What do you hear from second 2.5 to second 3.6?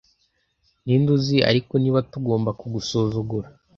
kugusuzugura